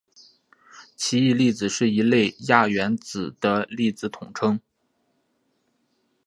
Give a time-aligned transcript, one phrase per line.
[0.95, 3.35] 奇异粒子是一类亚原子
[3.69, 4.59] 粒子的统称。